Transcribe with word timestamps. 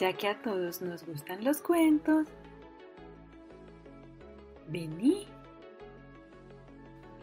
Ya 0.00 0.14
que 0.14 0.28
a 0.28 0.40
todos 0.40 0.80
nos 0.80 1.04
gustan 1.04 1.44
los 1.44 1.60
cuentos, 1.60 2.26
vení, 4.66 5.26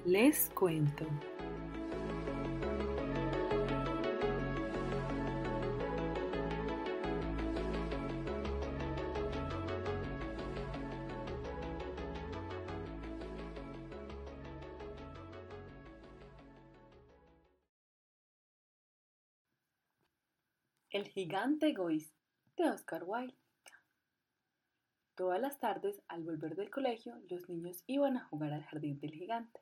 les 0.05 0.47
cuento. 0.51 1.07
El 20.91 21.07
gigante 21.07 21.69
egoísta 21.69 22.16
de 22.57 22.71
Oscar 22.71 23.03
Wilde. 23.05 23.35
Todas 25.13 25.39
las 25.39 25.59
tardes, 25.59 26.01
al 26.07 26.23
volver 26.23 26.55
del 26.55 26.71
colegio, 26.71 27.15
los 27.29 27.47
niños 27.49 27.83
iban 27.85 28.17
a 28.17 28.25
jugar 28.25 28.51
al 28.51 28.63
jardín 28.63 28.99
del 28.99 29.11
gigante. 29.11 29.61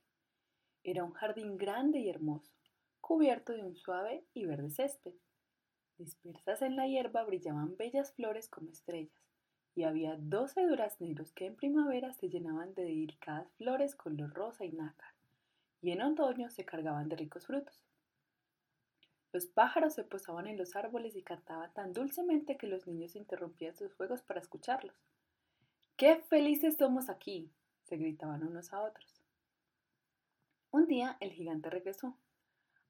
Era 0.81 1.03
un 1.03 1.11
jardín 1.11 1.57
grande 1.57 1.99
y 1.99 2.09
hermoso, 2.09 2.53
cubierto 3.01 3.51
de 3.51 3.63
un 3.63 3.75
suave 3.75 4.23
y 4.33 4.45
verde 4.45 4.69
césped. 4.69 5.13
Dispersas 5.97 6.61
en 6.61 6.77
la 6.77 6.87
hierba 6.87 7.25
brillaban 7.25 7.75
bellas 7.75 8.13
flores 8.13 8.47
como 8.47 8.71
estrellas, 8.71 9.21
y 9.75 9.83
había 9.83 10.15
doce 10.17 10.65
durazneros 10.65 11.33
que 11.33 11.47
en 11.47 11.57
primavera 11.57 12.13
se 12.13 12.29
llenaban 12.29 12.73
de 12.75 12.83
delicadas 12.83 13.51
flores 13.57 13.93
color 13.95 14.33
rosa 14.33 14.63
y 14.63 14.71
nácar, 14.71 15.13
y 15.81 15.91
en 15.91 16.01
otoño 16.01 16.49
se 16.49 16.63
cargaban 16.63 17.09
de 17.09 17.17
ricos 17.17 17.45
frutos. 17.45 17.84
Los 19.35 19.47
pájaros 19.47 19.93
se 19.93 20.05
posaban 20.05 20.47
en 20.47 20.55
los 20.55 20.77
árboles 20.77 21.13
y 21.17 21.21
cantaban 21.21 21.73
tan 21.73 21.91
dulcemente 21.91 22.55
que 22.55 22.67
los 22.67 22.87
niños 22.87 23.17
interrumpían 23.17 23.75
sus 23.75 23.93
juegos 23.93 24.21
para 24.21 24.39
escucharlos. 24.39 24.95
¡Qué 25.97 26.21
felices 26.29 26.77
somos 26.77 27.09
aquí! 27.09 27.51
se 27.83 27.97
gritaban 27.97 28.47
unos 28.47 28.71
a 28.71 28.81
otros. 28.81 29.21
Un 30.71 30.87
día 30.87 31.17
el 31.19 31.33
gigante 31.33 31.69
regresó. 31.69 32.17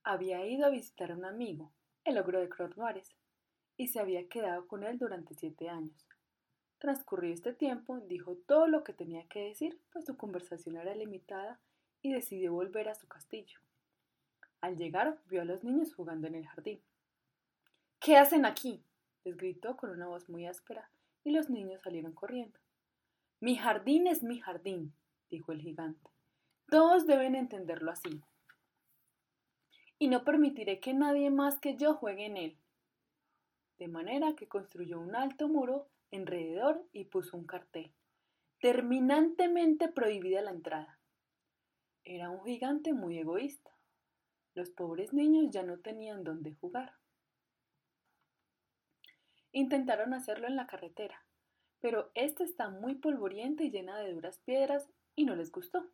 Había 0.04 0.46
ido 0.46 0.68
a 0.68 0.70
visitar 0.70 1.12
a 1.12 1.16
un 1.16 1.26
amigo, 1.26 1.72
el 2.04 2.20
ogro 2.20 2.40
de 2.40 2.48
Cronoares, 2.48 3.16
y 3.76 3.88
se 3.88 4.00
había 4.00 4.30
quedado 4.30 4.68
con 4.68 4.84
él 4.84 5.00
durante 5.00 5.34
siete 5.34 5.68
años. 5.70 6.08
Transcurrido 6.78 7.34
este 7.34 7.54
tiempo, 7.54 8.02
dijo 8.02 8.36
todo 8.46 8.68
lo 8.68 8.84
que 8.84 8.94
tenía 8.94 9.28
que 9.30 9.46
decir, 9.46 9.82
pues 9.92 10.06
su 10.06 10.16
conversación 10.16 10.78
era 10.78 10.94
limitada, 10.94 11.60
y 12.04 12.14
decidió 12.14 12.54
volver 12.54 12.88
a 12.90 12.94
su 12.94 13.08
castillo. 13.08 13.62
Al 14.62 14.78
llegar, 14.78 15.20
vio 15.28 15.42
a 15.42 15.46
los 15.46 15.64
niños 15.64 15.94
jugando 15.94 16.28
en 16.28 16.36
el 16.36 16.48
jardín. 16.48 16.82
¿Qué 18.00 18.18
hacen 18.18 18.46
aquí? 18.46 18.84
les 19.24 19.38
gritó 19.38 19.76
con 19.76 19.90
una 19.90 20.08
voz 20.08 20.30
muy 20.30 20.46
áspera, 20.46 20.92
y 21.24 21.32
los 21.32 21.50
niños 21.50 21.82
salieron 21.82 22.14
corriendo. 22.14 22.60
Mi 23.40 23.56
jardín 23.56 24.08
es 24.08 24.24
mi 24.24 24.40
jardín, 24.40 24.94
dijo 25.30 25.52
el 25.52 25.62
gigante. 25.62 26.12
Todos 26.70 27.08
deben 27.08 27.36
entenderlo 27.36 27.92
así. 27.92 28.22
Y 29.98 30.08
no 30.08 30.24
permitiré 30.24 30.80
que 30.80 30.94
nadie 30.94 31.30
más 31.32 31.60
que 31.60 31.76
yo 31.76 31.96
juegue 31.96 32.26
en 32.26 32.38
él. 32.38 32.58
De 33.78 33.88
manera 33.88 34.36
que 34.36 34.48
construyó 34.48 35.00
un 35.00 35.16
alto 35.16 35.48
muro 35.48 35.90
alrededor 36.12 36.84
y 36.92 37.06
puso 37.06 37.38
un 37.38 37.46
cartel. 37.46 37.92
Terminantemente 38.60 39.90
prohibida 39.90 40.42
la 40.42 40.52
entrada. 40.52 41.00
Era 42.04 42.30
un 42.30 42.44
gigante 42.46 42.94
muy 42.94 43.18
egoísta. 43.18 43.75
Los 44.56 44.70
pobres 44.70 45.12
niños 45.12 45.52
ya 45.52 45.64
no 45.64 45.80
tenían 45.80 46.24
dónde 46.24 46.54
jugar. 46.54 46.94
Intentaron 49.52 50.14
hacerlo 50.14 50.48
en 50.48 50.56
la 50.56 50.66
carretera, 50.66 51.26
pero 51.82 52.10
ésta 52.16 52.46
está 52.46 52.70
muy 52.70 52.96
polvorienta 52.96 53.64
y 53.64 53.70
llena 53.70 54.00
de 54.00 54.14
duras 54.14 54.40
piedras 54.40 54.90
y 55.14 55.26
no 55.26 55.36
les 55.36 55.52
gustó. 55.52 55.90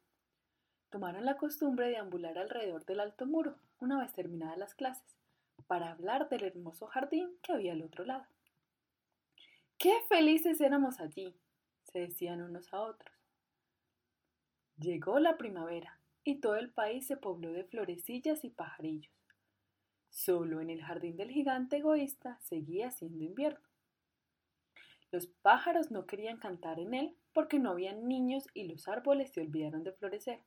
Tomaron 0.91 1.25
la 1.25 1.37
costumbre 1.37 1.89
de 1.89 1.97
ambular 1.97 2.37
alrededor 2.37 2.85
del 2.85 2.99
alto 2.99 3.25
muro, 3.25 3.57
una 3.79 3.99
vez 3.99 4.13
terminadas 4.13 4.59
las 4.59 4.75
clases, 4.75 5.17
para 5.65 5.91
hablar 5.91 6.29
del 6.29 6.43
hermoso 6.43 6.85
jardín 6.85 7.35
que 7.41 7.53
había 7.53 7.73
al 7.73 7.81
otro 7.81 8.05
lado. 8.05 8.27
¡Qué 9.79 9.93
felices 10.07 10.61
éramos 10.61 10.99
allí! 10.99 11.35
se 11.91 11.99
decían 11.99 12.43
unos 12.43 12.71
a 12.73 12.81
otros. 12.81 13.15
Llegó 14.77 15.19
la 15.19 15.37
primavera 15.37 16.00
y 16.23 16.39
todo 16.39 16.55
el 16.55 16.71
país 16.71 17.07
se 17.07 17.17
pobló 17.17 17.51
de 17.51 17.63
florecillas 17.63 18.43
y 18.43 18.49
pajarillos. 18.49 19.11
Solo 20.09 20.61
en 20.61 20.69
el 20.69 20.83
jardín 20.83 21.15
del 21.17 21.31
gigante 21.31 21.77
egoísta 21.77 22.37
seguía 22.41 22.91
siendo 22.91 23.23
invierno. 23.23 23.65
Los 25.11 25.27
pájaros 25.27 25.91
no 25.91 26.05
querían 26.05 26.37
cantar 26.37 26.79
en 26.79 26.93
él 26.93 27.17
porque 27.33 27.59
no 27.59 27.71
habían 27.71 28.07
niños 28.07 28.47
y 28.53 28.67
los 28.67 28.87
árboles 28.87 29.31
se 29.31 29.41
olvidaron 29.41 29.83
de 29.83 29.93
florecer. 29.93 30.43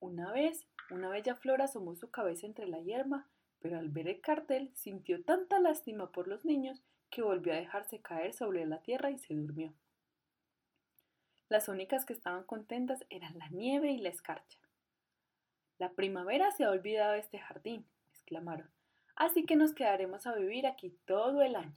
Una 0.00 0.32
vez, 0.32 0.66
una 0.90 1.08
bella 1.08 1.34
flor 1.34 1.62
asomó 1.62 1.94
su 1.94 2.10
cabeza 2.10 2.46
entre 2.46 2.66
la 2.66 2.80
hierba, 2.80 3.26
pero 3.60 3.78
al 3.78 3.88
ver 3.88 4.08
el 4.08 4.20
cartel 4.20 4.70
sintió 4.74 5.22
tanta 5.24 5.60
lástima 5.60 6.12
por 6.12 6.28
los 6.28 6.44
niños 6.44 6.82
que 7.10 7.22
volvió 7.22 7.52
a 7.52 7.56
dejarse 7.56 8.02
caer 8.02 8.34
sobre 8.34 8.66
la 8.66 8.82
tierra 8.82 9.10
y 9.10 9.18
se 9.18 9.34
durmió. 9.34 9.72
Las 11.48 11.68
únicas 11.68 12.04
que 12.04 12.12
estaban 12.12 12.44
contentas 12.44 13.04
eran 13.10 13.38
la 13.38 13.48
nieve 13.48 13.92
y 13.92 13.98
la 13.98 14.08
escarcha. 14.08 14.58
La 15.84 15.92
primavera 15.92 16.50
se 16.50 16.64
ha 16.64 16.70
olvidado 16.70 17.12
de 17.12 17.18
este 17.18 17.38
jardín, 17.38 17.84
exclamaron, 18.08 18.70
así 19.16 19.44
que 19.44 19.54
nos 19.54 19.74
quedaremos 19.74 20.26
a 20.26 20.34
vivir 20.34 20.66
aquí 20.66 20.96
todo 21.04 21.42
el 21.42 21.54
año. 21.56 21.76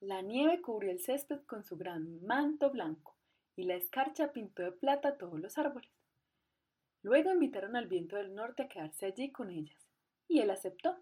La 0.00 0.22
nieve 0.22 0.60
cubrió 0.60 0.90
el 0.90 0.98
césped 0.98 1.38
con 1.46 1.62
su 1.62 1.76
gran 1.76 2.20
manto 2.26 2.68
blanco 2.68 3.14
y 3.54 3.62
la 3.62 3.76
escarcha 3.76 4.32
pintó 4.32 4.64
de 4.64 4.72
plata 4.72 5.18
todos 5.18 5.38
los 5.38 5.56
árboles. 5.56 5.88
Luego 7.02 7.30
invitaron 7.30 7.76
al 7.76 7.86
viento 7.86 8.16
del 8.16 8.34
norte 8.34 8.64
a 8.64 8.68
quedarse 8.68 9.06
allí 9.06 9.30
con 9.30 9.52
ellas, 9.52 9.86
y 10.26 10.40
él 10.40 10.50
aceptó. 10.50 10.98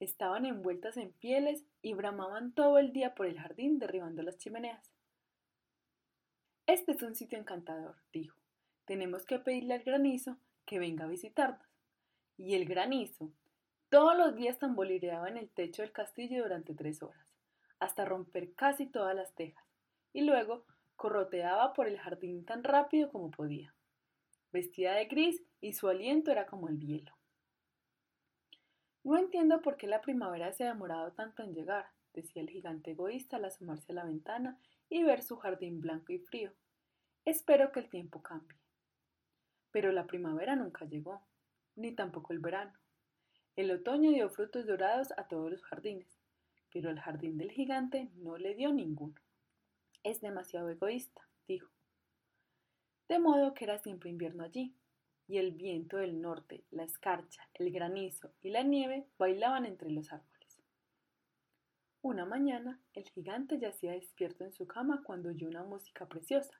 Estaban 0.00 0.46
envueltas 0.46 0.96
en 0.96 1.12
pieles 1.12 1.62
y 1.80 1.94
bramaban 1.94 2.50
todo 2.50 2.78
el 2.78 2.92
día 2.92 3.14
por 3.14 3.26
el 3.26 3.38
jardín 3.38 3.78
derribando 3.78 4.24
las 4.24 4.36
chimeneas. 4.36 4.90
Este 6.66 6.90
es 6.90 7.02
un 7.04 7.14
sitio 7.14 7.38
encantador, 7.38 7.94
dijo. 8.12 8.36
Tenemos 8.84 9.24
que 9.24 9.38
pedirle 9.38 9.74
al 9.74 9.84
granizo 9.84 10.38
que 10.68 10.78
venga 10.78 11.06
a 11.06 11.08
visitarnos. 11.08 11.66
Y 12.36 12.54
el 12.54 12.66
granizo 12.66 13.32
todos 13.88 14.16
los 14.16 14.36
días 14.36 14.58
tamborileaba 14.58 15.28
en 15.28 15.38
el 15.38 15.48
techo 15.48 15.80
del 15.80 15.92
castillo 15.92 16.42
durante 16.42 16.74
tres 16.74 17.02
horas, 17.02 17.26
hasta 17.80 18.04
romper 18.04 18.54
casi 18.54 18.86
todas 18.86 19.16
las 19.16 19.34
tejas, 19.34 19.64
y 20.12 20.20
luego 20.20 20.66
corroteaba 20.94 21.72
por 21.72 21.88
el 21.88 21.98
jardín 21.98 22.44
tan 22.44 22.62
rápido 22.62 23.10
como 23.10 23.30
podía. 23.30 23.74
Vestía 24.52 24.92
de 24.92 25.06
gris 25.06 25.42
y 25.62 25.72
su 25.72 25.88
aliento 25.88 26.30
era 26.30 26.44
como 26.44 26.68
el 26.68 26.78
hielo. 26.78 27.16
No 29.04 29.16
entiendo 29.16 29.62
por 29.62 29.78
qué 29.78 29.86
la 29.86 30.02
primavera 30.02 30.52
se 30.52 30.64
ha 30.64 30.68
demorado 30.68 31.12
tanto 31.12 31.42
en 31.42 31.54
llegar, 31.54 31.86
decía 32.12 32.42
el 32.42 32.50
gigante 32.50 32.90
egoísta 32.90 33.36
al 33.36 33.46
asomarse 33.46 33.92
a 33.92 33.94
la 33.94 34.04
ventana 34.04 34.60
y 34.90 35.02
ver 35.02 35.22
su 35.22 35.36
jardín 35.36 35.80
blanco 35.80 36.12
y 36.12 36.18
frío. 36.18 36.52
Espero 37.24 37.72
que 37.72 37.80
el 37.80 37.88
tiempo 37.88 38.22
cambie. 38.22 38.57
Pero 39.70 39.92
la 39.92 40.06
primavera 40.06 40.56
nunca 40.56 40.84
llegó, 40.84 41.26
ni 41.76 41.92
tampoco 41.92 42.32
el 42.32 42.38
verano. 42.38 42.72
El 43.56 43.70
otoño 43.70 44.10
dio 44.10 44.30
frutos 44.30 44.66
dorados 44.66 45.12
a 45.16 45.26
todos 45.28 45.50
los 45.50 45.64
jardines, 45.64 46.18
pero 46.72 46.90
el 46.90 47.00
jardín 47.00 47.38
del 47.38 47.50
gigante 47.50 48.10
no 48.14 48.36
le 48.36 48.54
dio 48.54 48.72
ninguno. 48.72 49.20
Es 50.02 50.20
demasiado 50.20 50.70
egoísta, 50.70 51.28
dijo. 51.46 51.70
De 53.08 53.18
modo 53.18 53.54
que 53.54 53.64
era 53.64 53.78
siempre 53.78 54.10
invierno 54.10 54.44
allí, 54.44 54.74
y 55.26 55.36
el 55.36 55.52
viento 55.52 55.98
del 55.98 56.20
norte, 56.20 56.64
la 56.70 56.84
escarcha, 56.84 57.48
el 57.54 57.70
granizo 57.70 58.32
y 58.40 58.50
la 58.50 58.62
nieve 58.62 59.06
bailaban 59.18 59.66
entre 59.66 59.90
los 59.90 60.10
árboles. 60.10 60.62
Una 62.00 62.24
mañana, 62.24 62.80
el 62.94 63.04
gigante 63.10 63.58
yacía 63.58 63.92
despierto 63.92 64.44
en 64.44 64.52
su 64.52 64.66
cama 64.66 65.02
cuando 65.04 65.28
oyó 65.28 65.46
una 65.48 65.64
música 65.64 66.06
preciosa. 66.06 66.58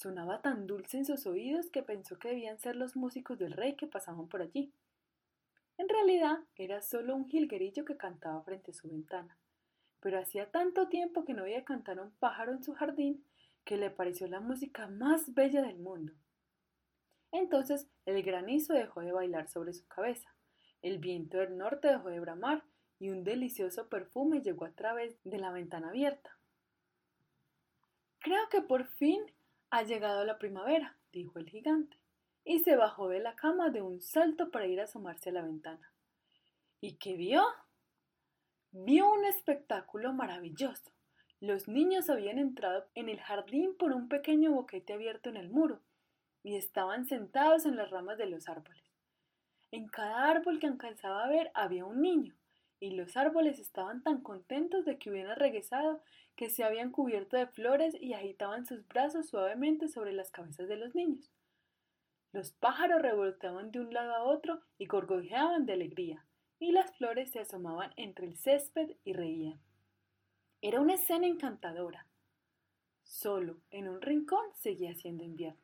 Sonaba 0.00 0.40
tan 0.40 0.66
dulce 0.66 0.96
en 0.96 1.04
sus 1.04 1.26
oídos 1.26 1.68
que 1.68 1.82
pensó 1.82 2.18
que 2.18 2.28
debían 2.28 2.58
ser 2.58 2.74
los 2.74 2.96
músicos 2.96 3.38
del 3.38 3.52
rey 3.52 3.76
que 3.76 3.86
pasaban 3.86 4.28
por 4.28 4.40
allí. 4.40 4.72
En 5.76 5.90
realidad 5.90 6.38
era 6.56 6.80
solo 6.80 7.14
un 7.14 7.28
jilguerillo 7.28 7.84
que 7.84 7.98
cantaba 7.98 8.42
frente 8.42 8.70
a 8.70 8.74
su 8.74 8.88
ventana, 8.88 9.36
pero 10.00 10.18
hacía 10.18 10.50
tanto 10.50 10.88
tiempo 10.88 11.26
que 11.26 11.34
no 11.34 11.42
había 11.42 11.66
cantar 11.66 12.00
un 12.00 12.12
pájaro 12.12 12.52
en 12.52 12.64
su 12.64 12.72
jardín 12.72 13.22
que 13.66 13.76
le 13.76 13.90
pareció 13.90 14.26
la 14.26 14.40
música 14.40 14.86
más 14.86 15.34
bella 15.34 15.60
del 15.60 15.76
mundo. 15.76 16.14
Entonces 17.30 17.86
el 18.06 18.22
granizo 18.22 18.72
dejó 18.72 19.02
de 19.02 19.12
bailar 19.12 19.48
sobre 19.48 19.74
su 19.74 19.86
cabeza, 19.86 20.34
el 20.80 20.96
viento 20.96 21.36
del 21.36 21.58
norte 21.58 21.88
dejó 21.88 22.08
de 22.08 22.20
bramar 22.20 22.64
y 22.98 23.10
un 23.10 23.22
delicioso 23.22 23.90
perfume 23.90 24.40
llegó 24.40 24.64
a 24.64 24.72
través 24.72 25.18
de 25.24 25.38
la 25.38 25.52
ventana 25.52 25.90
abierta. 25.90 26.38
Creo 28.20 28.48
que 28.48 28.62
por 28.62 28.86
fin 28.86 29.22
ha 29.70 29.82
llegado 29.82 30.24
la 30.24 30.38
primavera, 30.38 30.96
dijo 31.12 31.38
el 31.38 31.48
gigante, 31.48 31.96
y 32.44 32.60
se 32.60 32.76
bajó 32.76 33.08
de 33.08 33.20
la 33.20 33.36
cama 33.36 33.70
de 33.70 33.82
un 33.82 34.00
salto 34.00 34.50
para 34.50 34.66
ir 34.66 34.80
a 34.80 34.84
asomarse 34.84 35.30
a 35.30 35.32
la 35.32 35.42
ventana. 35.42 35.92
¿Y 36.80 36.96
qué 36.96 37.16
vio? 37.16 37.42
vio 38.72 39.10
un 39.10 39.24
espectáculo 39.24 40.12
maravilloso. 40.12 40.92
Los 41.40 41.68
niños 41.68 42.08
habían 42.10 42.38
entrado 42.38 42.86
en 42.94 43.08
el 43.08 43.20
jardín 43.20 43.76
por 43.76 43.92
un 43.92 44.08
pequeño 44.08 44.52
boquete 44.52 44.92
abierto 44.92 45.28
en 45.28 45.36
el 45.36 45.50
muro 45.50 45.80
y 46.42 46.56
estaban 46.56 47.06
sentados 47.06 47.66
en 47.66 47.76
las 47.76 47.90
ramas 47.90 48.18
de 48.18 48.26
los 48.26 48.48
árboles. 48.48 48.84
En 49.72 49.88
cada 49.88 50.28
árbol 50.28 50.58
que 50.58 50.66
alcanzaba 50.66 51.24
a 51.24 51.28
ver 51.28 51.50
había 51.54 51.84
un 51.84 52.00
niño, 52.00 52.34
y 52.80 52.92
los 52.92 53.16
árboles 53.16 53.58
estaban 53.58 54.02
tan 54.02 54.22
contentos 54.22 54.86
de 54.86 54.98
que 54.98 55.10
hubieran 55.10 55.36
regresado 55.36 56.02
que 56.34 56.48
se 56.48 56.64
habían 56.64 56.90
cubierto 56.90 57.36
de 57.36 57.46
flores 57.46 57.94
y 58.00 58.14
agitaban 58.14 58.66
sus 58.66 58.88
brazos 58.88 59.28
suavemente 59.28 59.88
sobre 59.88 60.12
las 60.12 60.30
cabezas 60.30 60.66
de 60.66 60.76
los 60.76 60.94
niños. 60.94 61.30
Los 62.32 62.52
pájaros 62.52 63.02
revoloteaban 63.02 63.70
de 63.70 63.80
un 63.80 63.92
lado 63.92 64.14
a 64.14 64.22
otro 64.22 64.62
y 64.78 64.86
gorgojeaban 64.86 65.66
de 65.66 65.74
alegría, 65.74 66.24
y 66.58 66.72
las 66.72 66.96
flores 66.96 67.30
se 67.30 67.40
asomaban 67.40 67.92
entre 67.96 68.26
el 68.26 68.36
césped 68.36 68.96
y 69.04 69.12
reían. 69.12 69.60
Era 70.62 70.80
una 70.80 70.94
escena 70.94 71.26
encantadora. 71.26 72.06
Solo 73.02 73.60
en 73.70 73.88
un 73.88 74.00
rincón 74.00 74.44
seguía 74.54 74.94
siendo 74.94 75.24
invierno. 75.24 75.60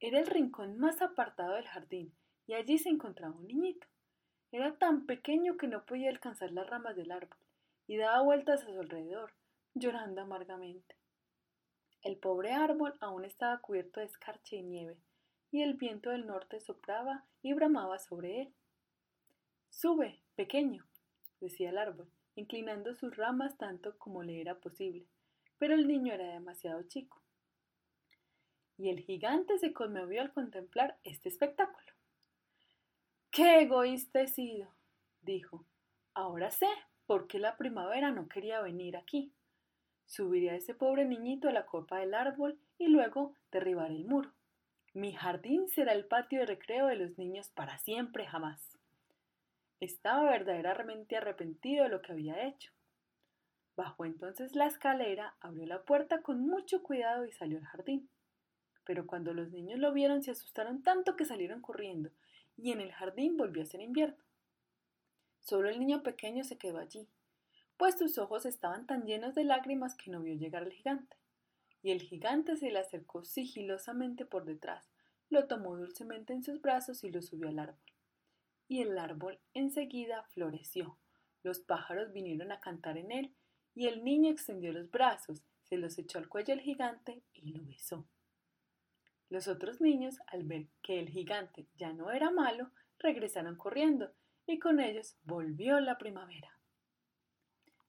Era 0.00 0.20
el 0.20 0.26
rincón 0.26 0.78
más 0.78 1.02
apartado 1.02 1.54
del 1.54 1.66
jardín, 1.66 2.14
y 2.46 2.54
allí 2.54 2.78
se 2.78 2.88
encontraba 2.88 3.34
un 3.34 3.46
niñito. 3.46 3.86
Era 4.54 4.72
tan 4.76 5.04
pequeño 5.04 5.56
que 5.56 5.66
no 5.66 5.84
podía 5.84 6.10
alcanzar 6.10 6.52
las 6.52 6.70
ramas 6.70 6.94
del 6.94 7.10
árbol, 7.10 7.36
y 7.88 7.96
daba 7.96 8.22
vueltas 8.22 8.62
a 8.62 8.66
su 8.66 8.78
alrededor, 8.78 9.32
llorando 9.74 10.20
amargamente. 10.20 10.94
El 12.02 12.18
pobre 12.18 12.52
árbol 12.52 12.94
aún 13.00 13.24
estaba 13.24 13.58
cubierto 13.58 13.98
de 13.98 14.06
escarcha 14.06 14.54
y 14.54 14.62
nieve, 14.62 14.96
y 15.50 15.62
el 15.62 15.74
viento 15.74 16.10
del 16.10 16.24
norte 16.24 16.60
soplaba 16.60 17.24
y 17.42 17.52
bramaba 17.52 17.98
sobre 17.98 18.42
él. 18.42 18.54
Sube, 19.70 20.20
pequeño, 20.36 20.86
decía 21.40 21.70
el 21.70 21.78
árbol, 21.78 22.08
inclinando 22.36 22.94
sus 22.94 23.16
ramas 23.16 23.58
tanto 23.58 23.98
como 23.98 24.22
le 24.22 24.40
era 24.40 24.54
posible, 24.60 25.04
pero 25.58 25.74
el 25.74 25.88
niño 25.88 26.14
era 26.14 26.32
demasiado 26.32 26.80
chico 26.84 27.24
y 28.76 28.90
el 28.90 29.00
gigante 29.00 29.58
se 29.58 29.72
conmovió 29.72 30.20
al 30.20 30.32
contemplar 30.32 30.98
este 31.04 31.28
espectáculo. 31.28 31.73
¡Qué 33.34 33.62
egoísta 33.62 34.20
he 34.20 34.28
sido! 34.28 34.68
dijo. 35.22 35.66
Ahora 36.14 36.52
sé 36.52 36.68
por 37.04 37.26
qué 37.26 37.40
la 37.40 37.56
primavera 37.56 38.12
no 38.12 38.28
quería 38.28 38.60
venir 38.60 38.96
aquí. 38.96 39.32
Subiré 40.06 40.50
a 40.50 40.54
ese 40.54 40.72
pobre 40.72 41.04
niñito 41.04 41.48
a 41.48 41.52
la 41.52 41.66
copa 41.66 41.98
del 41.98 42.14
árbol 42.14 42.60
y 42.78 42.86
luego 42.86 43.34
derribaré 43.50 43.96
el 43.96 44.04
muro. 44.04 44.30
Mi 44.92 45.14
jardín 45.14 45.68
será 45.68 45.94
el 45.94 46.04
patio 46.04 46.38
de 46.38 46.46
recreo 46.46 46.86
de 46.86 46.94
los 46.94 47.18
niños 47.18 47.48
para 47.48 47.76
siempre 47.78 48.24
jamás. 48.24 48.78
Estaba 49.80 50.30
verdaderamente 50.30 51.16
arrepentido 51.16 51.82
de 51.82 51.90
lo 51.90 52.02
que 52.02 52.12
había 52.12 52.46
hecho. 52.46 52.70
Bajó 53.74 54.04
entonces 54.04 54.54
la 54.54 54.66
escalera, 54.66 55.34
abrió 55.40 55.66
la 55.66 55.82
puerta 55.82 56.22
con 56.22 56.46
mucho 56.46 56.84
cuidado 56.84 57.26
y 57.26 57.32
salió 57.32 57.58
al 57.58 57.64
jardín 57.64 58.08
pero 58.84 59.06
cuando 59.06 59.32
los 59.32 59.50
niños 59.50 59.78
lo 59.78 59.92
vieron 59.92 60.22
se 60.22 60.30
asustaron 60.30 60.82
tanto 60.82 61.16
que 61.16 61.24
salieron 61.24 61.60
corriendo, 61.60 62.10
y 62.56 62.72
en 62.72 62.80
el 62.80 62.92
jardín 62.92 63.36
volvió 63.36 63.62
a 63.62 63.66
ser 63.66 63.80
invierno. 63.80 64.22
Solo 65.40 65.68
el 65.68 65.78
niño 65.78 66.02
pequeño 66.02 66.44
se 66.44 66.58
quedó 66.58 66.78
allí, 66.78 67.08
pues 67.76 67.98
sus 67.98 68.18
ojos 68.18 68.46
estaban 68.46 68.86
tan 68.86 69.04
llenos 69.04 69.34
de 69.34 69.44
lágrimas 69.44 69.94
que 69.94 70.10
no 70.10 70.22
vio 70.22 70.34
llegar 70.34 70.62
al 70.62 70.72
gigante. 70.72 71.16
Y 71.82 71.90
el 71.90 72.00
gigante 72.00 72.56
se 72.56 72.70
le 72.70 72.78
acercó 72.78 73.24
sigilosamente 73.24 74.24
por 74.24 74.44
detrás, 74.44 74.88
lo 75.28 75.46
tomó 75.46 75.76
dulcemente 75.76 76.32
en 76.32 76.42
sus 76.42 76.60
brazos 76.60 77.04
y 77.04 77.10
lo 77.10 77.20
subió 77.20 77.48
al 77.48 77.58
árbol. 77.58 77.92
Y 78.68 78.80
el 78.80 78.98
árbol 78.98 79.40
enseguida 79.52 80.22
floreció. 80.30 80.98
Los 81.42 81.60
pájaros 81.60 82.12
vinieron 82.12 82.52
a 82.52 82.60
cantar 82.60 82.96
en 82.96 83.12
él, 83.12 83.34
y 83.74 83.86
el 83.88 84.04
niño 84.04 84.30
extendió 84.30 84.72
los 84.72 84.90
brazos, 84.90 85.44
se 85.64 85.76
los 85.76 85.98
echó 85.98 86.18
al 86.18 86.28
cuello 86.28 86.54
al 86.54 86.60
gigante 86.60 87.22
y 87.32 87.52
lo 87.52 87.64
besó. 87.64 88.06
Los 89.30 89.48
otros 89.48 89.80
niños, 89.80 90.18
al 90.26 90.44
ver 90.44 90.66
que 90.82 91.00
el 91.00 91.08
gigante 91.08 91.66
ya 91.76 91.92
no 91.92 92.10
era 92.10 92.30
malo, 92.30 92.70
regresaron 92.98 93.56
corriendo, 93.56 94.12
y 94.46 94.58
con 94.58 94.80
ellos 94.80 95.16
volvió 95.24 95.80
la 95.80 95.98
primavera. 95.98 96.58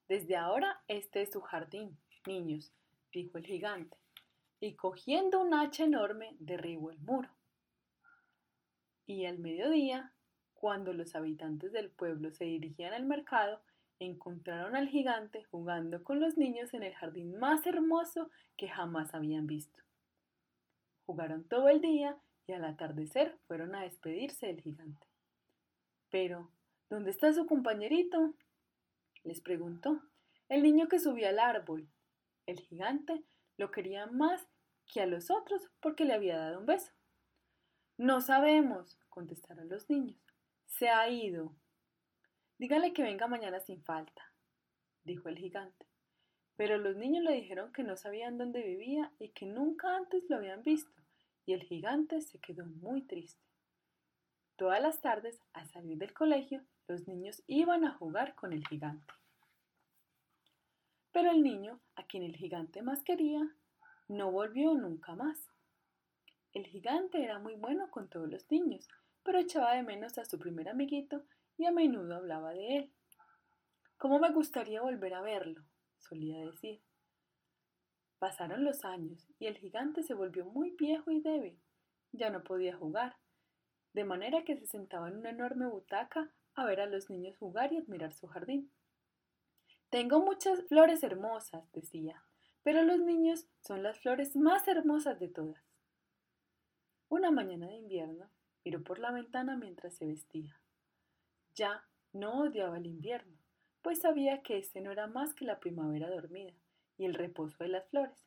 Desde 0.08 0.36
ahora 0.36 0.82
este 0.88 1.22
es 1.22 1.32
su 1.32 1.40
jardín, 1.40 1.98
niños, 2.26 2.72
dijo 3.12 3.38
el 3.38 3.46
gigante, 3.46 3.96
y 4.60 4.74
cogiendo 4.74 5.40
un 5.40 5.54
hacha 5.54 5.84
enorme 5.84 6.36
derribó 6.38 6.90
el 6.90 6.98
muro. 7.00 7.28
Y 9.06 9.26
al 9.26 9.38
mediodía, 9.38 10.12
cuando 10.54 10.92
los 10.92 11.14
habitantes 11.14 11.72
del 11.72 11.90
pueblo 11.90 12.30
se 12.30 12.44
dirigían 12.44 12.92
al 12.94 13.04
mercado, 13.04 13.60
encontraron 13.98 14.76
al 14.76 14.88
gigante 14.88 15.44
jugando 15.44 16.02
con 16.02 16.20
los 16.20 16.36
niños 16.36 16.74
en 16.74 16.82
el 16.82 16.94
jardín 16.94 17.38
más 17.38 17.66
hermoso 17.66 18.30
que 18.56 18.68
jamás 18.68 19.14
habían 19.14 19.46
visto. 19.46 19.82
Jugaron 21.06 21.44
todo 21.48 21.68
el 21.68 21.80
día 21.80 22.18
y 22.46 22.52
al 22.52 22.64
atardecer 22.64 23.38
fueron 23.46 23.74
a 23.74 23.82
despedirse 23.82 24.46
del 24.46 24.60
gigante. 24.60 25.06
Pero, 26.10 26.50
¿dónde 26.90 27.10
está 27.10 27.32
su 27.32 27.46
compañerito? 27.46 28.34
les 29.24 29.40
preguntó. 29.40 30.02
El 30.48 30.62
niño 30.62 30.88
que 30.88 31.00
subía 31.00 31.30
al 31.30 31.38
árbol. 31.38 31.88
El 32.46 32.60
gigante 32.60 33.24
lo 33.56 33.70
quería 33.70 34.06
más 34.06 34.46
que 34.86 35.00
a 35.00 35.06
los 35.06 35.30
otros 35.30 35.68
porque 35.80 36.04
le 36.04 36.14
había 36.14 36.38
dado 36.38 36.60
un 36.60 36.66
beso. 36.66 36.92
No 37.98 38.20
sabemos, 38.20 38.98
contestaron 39.08 39.68
los 39.68 39.88
niños. 39.90 40.20
Se 40.66 40.88
ha 40.88 41.08
ido. 41.08 41.56
Dígale 42.58 42.92
que 42.92 43.02
venga 43.02 43.26
mañana 43.26 43.60
sin 43.60 43.82
falta, 43.82 44.32
dijo 45.02 45.28
el 45.28 45.38
gigante. 45.38 45.86
Pero 46.56 46.78
los 46.78 46.96
niños 46.96 47.24
le 47.24 47.34
dijeron 47.34 47.72
que 47.72 47.82
no 47.82 47.96
sabían 47.96 48.38
dónde 48.38 48.62
vivía 48.62 49.12
y 49.18 49.28
que 49.30 49.46
nunca 49.46 49.96
antes 49.96 50.24
lo 50.28 50.36
habían 50.36 50.62
visto, 50.62 51.02
y 51.44 51.52
el 51.52 51.62
gigante 51.62 52.20
se 52.22 52.38
quedó 52.38 52.64
muy 52.66 53.02
triste. 53.02 53.44
Todas 54.56 54.80
las 54.80 55.00
tardes, 55.02 55.40
al 55.52 55.68
salir 55.68 55.98
del 55.98 56.14
colegio, 56.14 56.64
los 56.88 57.06
niños 57.06 57.42
iban 57.46 57.84
a 57.84 57.92
jugar 57.92 58.34
con 58.34 58.52
el 58.54 58.66
gigante. 58.66 59.12
Pero 61.12 61.30
el 61.30 61.42
niño, 61.42 61.80
a 61.94 62.06
quien 62.06 62.22
el 62.22 62.36
gigante 62.36 62.82
más 62.82 63.02
quería, 63.02 63.54
no 64.08 64.30
volvió 64.30 64.74
nunca 64.74 65.14
más. 65.14 65.38
El 66.52 66.66
gigante 66.66 67.22
era 67.22 67.38
muy 67.38 67.54
bueno 67.56 67.90
con 67.90 68.08
todos 68.08 68.30
los 68.30 68.50
niños, 68.50 68.88
pero 69.22 69.38
echaba 69.38 69.74
de 69.74 69.82
menos 69.82 70.16
a 70.16 70.24
su 70.24 70.38
primer 70.38 70.68
amiguito 70.68 71.24
y 71.58 71.66
a 71.66 71.70
menudo 71.70 72.16
hablaba 72.16 72.52
de 72.52 72.76
él. 72.76 72.92
¿Cómo 73.98 74.18
me 74.18 74.30
gustaría 74.30 74.80
volver 74.80 75.14
a 75.14 75.20
verlo? 75.20 75.62
Solía 76.08 76.38
decir. 76.44 76.80
Pasaron 78.18 78.64
los 78.64 78.84
años 78.84 79.26
y 79.38 79.46
el 79.46 79.58
gigante 79.58 80.02
se 80.02 80.14
volvió 80.14 80.44
muy 80.46 80.70
viejo 80.70 81.10
y 81.10 81.20
débil. 81.20 81.60
Ya 82.12 82.30
no 82.30 82.42
podía 82.42 82.76
jugar, 82.76 83.16
de 83.92 84.04
manera 84.04 84.44
que 84.44 84.56
se 84.56 84.66
sentaba 84.66 85.08
en 85.08 85.16
una 85.16 85.30
enorme 85.30 85.66
butaca 85.66 86.32
a 86.54 86.64
ver 86.64 86.80
a 86.80 86.86
los 86.86 87.10
niños 87.10 87.36
jugar 87.36 87.72
y 87.72 87.78
admirar 87.78 88.12
su 88.12 88.26
jardín. 88.26 88.70
Tengo 89.90 90.20
muchas 90.20 90.64
flores 90.64 91.02
hermosas, 91.02 91.70
decía, 91.72 92.24
pero 92.62 92.82
los 92.82 92.98
niños 92.98 93.46
son 93.60 93.82
las 93.82 93.98
flores 94.00 94.34
más 94.34 94.66
hermosas 94.66 95.20
de 95.20 95.28
todas. 95.28 95.62
Una 97.08 97.30
mañana 97.30 97.68
de 97.68 97.76
invierno 97.76 98.30
miró 98.64 98.82
por 98.82 98.98
la 98.98 99.12
ventana 99.12 99.56
mientras 99.56 99.94
se 99.94 100.06
vestía. 100.06 100.60
Ya 101.54 101.86
no 102.12 102.40
odiaba 102.40 102.78
el 102.78 102.86
invierno, 102.86 103.35
pues 103.86 104.00
sabía 104.00 104.42
que 104.42 104.58
este 104.58 104.80
no 104.80 104.90
era 104.90 105.06
más 105.06 105.32
que 105.32 105.44
la 105.44 105.60
primavera 105.60 106.10
dormida 106.10 106.52
y 106.98 107.04
el 107.04 107.14
reposo 107.14 107.62
de 107.62 107.68
las 107.68 107.88
flores. 107.88 108.26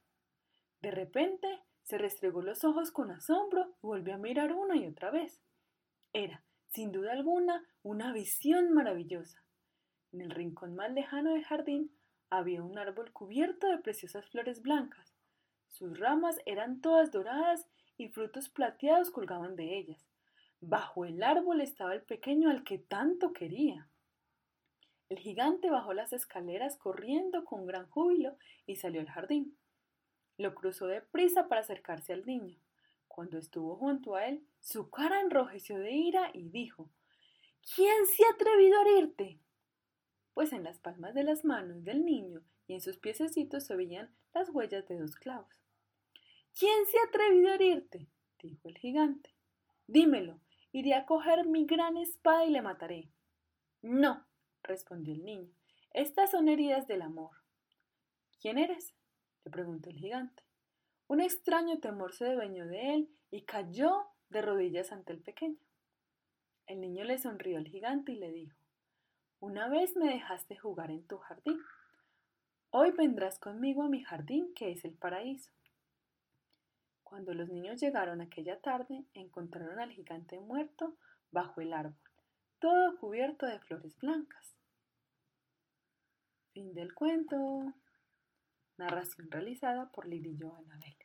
De 0.82 0.90
repente 0.90 1.50
se 1.84 1.98
restregó 1.98 2.42
los 2.42 2.64
ojos 2.64 2.92
con 2.92 3.12
asombro 3.12 3.68
y 3.84 3.88
volvió 3.88 4.14
a 4.14 4.18
mirar 4.18 4.54
una 4.54 4.78
y 4.78 4.88
otra 4.88 5.12
vez. 5.12 5.42
Era, 6.14 6.46
sin 6.70 6.94
duda 6.94 7.12
alguna, 7.12 7.68
una 7.84 8.14
visión 8.14 8.72
maravillosa. 8.72 9.44
En 10.14 10.22
el 10.22 10.30
rincón 10.30 10.76
más 10.76 10.94
lejano 10.94 11.34
del 11.34 11.44
jardín 11.44 11.92
había 12.30 12.64
un 12.64 12.78
árbol 12.78 13.12
cubierto 13.12 13.68
de 13.68 13.80
preciosas 13.80 14.30
flores 14.30 14.62
blancas. 14.62 15.14
Sus 15.68 16.00
ramas 16.00 16.38
eran 16.46 16.80
todas 16.80 17.12
doradas 17.12 17.68
y 17.98 18.08
frutos 18.08 18.48
plateados 18.48 19.12
colgaban 19.12 19.58
de 19.58 19.78
ellas. 19.78 20.08
Bajo 20.62 21.04
el 21.04 21.22
árbol 21.22 21.60
estaba 21.60 21.94
el 21.94 22.04
pequeño 22.04 22.50
al 22.50 22.64
que 22.64 22.78
tanto 22.78 23.34
quería. 23.34 23.90
El 25.10 25.18
gigante 25.18 25.72
bajó 25.72 25.94
las 25.94 26.14
escaleras 26.14 26.78
corriendo 26.78 27.44
con 27.44 27.66
gran 27.66 27.90
júbilo 27.90 28.38
y 28.68 28.76
salió 28.76 29.02
al 29.02 29.10
jardín. 29.10 29.58
Lo 30.38 30.54
cruzó 30.54 30.86
deprisa 30.86 31.48
para 31.48 31.62
acercarse 31.62 32.14
al 32.14 32.26
niño. 32.26 32.60
Cuando 33.08 33.40
estuvo 33.40 33.76
junto 33.76 34.16
a 34.16 34.28
él, 34.28 34.46
su 34.60 34.92
cara 34.92 35.20
enrojeció 35.20 35.80
de 35.80 35.92
ira 35.92 36.30
y 36.34 36.50
dijo 36.50 36.92
¿Quién 37.76 38.06
se 38.06 38.24
ha 38.24 38.34
atrevido 38.34 38.78
a 38.78 38.82
herirte? 38.84 39.40
Pues 40.36 40.54
en 40.54 40.64
las 40.64 40.80
palmas 40.80 41.16
de 41.16 41.24
las 41.24 41.44
manos 41.44 41.84
del 41.84 42.06
niño 42.06 42.44
y 42.68 42.74
en 42.76 42.82
sus 42.82 42.98
piececitos 42.98 43.66
se 43.66 43.76
veían 43.76 44.14
las 44.34 44.50
huellas 44.50 44.88
de 44.88 45.00
dos 45.00 45.16
clavos. 45.16 45.60
¿Quién 46.58 46.86
se 46.86 47.00
ha 47.00 47.04
atrevido 47.10 47.50
a 47.50 47.56
herirte? 47.56 48.08
dijo 48.42 48.70
el 48.70 48.78
gigante. 48.78 49.34
Dímelo, 49.88 50.40
iré 50.72 50.94
a 50.94 51.06
coger 51.06 51.48
mi 51.48 51.66
gran 51.66 51.98
espada 51.98 52.46
y 52.46 52.52
le 52.52 52.62
mataré. 52.62 53.10
No, 53.82 54.26
respondió 54.64 55.14
el 55.14 55.24
niño. 55.24 55.52
Estas 55.92 56.32
son 56.32 56.48
heridas 56.48 56.88
del 56.88 57.02
amor. 57.02 57.32
¿Quién 58.40 58.58
eres? 58.58 58.94
le 59.44 59.52
preguntó 59.52 59.90
el 59.90 59.98
gigante. 59.98 60.44
Un 61.08 61.22
extraño 61.22 61.80
temor 61.80 62.14
se 62.14 62.34
dueñó 62.34 62.68
de 62.68 62.94
él 62.94 63.10
y 63.32 63.44
cayó 63.44 64.08
de 64.30 64.42
rodillas 64.42 64.92
ante 64.92 65.14
el 65.14 65.22
pequeño. 65.22 65.58
El 66.68 66.82
niño 66.82 67.04
le 67.04 67.18
sonrió 67.18 67.58
al 67.58 67.68
gigante 67.68 68.12
y 68.12 68.16
le 68.16 68.32
dijo, 68.32 68.56
Una 69.40 69.68
vez 69.68 69.96
me 69.96 70.08
dejaste 70.08 70.56
jugar 70.56 70.92
en 70.92 71.06
tu 71.08 71.18
jardín. 71.18 71.60
Hoy 72.70 72.92
vendrás 72.92 73.40
conmigo 73.40 73.82
a 73.82 73.90
mi 73.90 74.04
jardín, 74.04 74.54
que 74.54 74.72
es 74.72 74.86
el 74.86 74.94
paraíso. 74.94 75.52
Cuando 77.02 77.34
los 77.34 77.50
niños 77.50 77.82
llegaron 77.82 78.22
aquella 78.22 78.62
tarde, 78.62 79.04
encontraron 79.16 79.80
al 79.80 79.92
gigante 79.92 80.40
muerto 80.40 80.96
bajo 81.32 81.60
el 81.60 81.74
árbol, 81.74 81.98
todo 82.60 82.98
cubierto 82.98 83.46
de 83.46 83.60
flores 83.60 83.98
blancas. 84.00 84.56
Fin 86.54 86.74
del 86.74 86.94
cuento. 86.94 87.74
Narración 88.78 89.30
realizada 89.32 89.92
por 89.92 90.08
Lirillo 90.08 90.56
Anabel. 90.56 90.99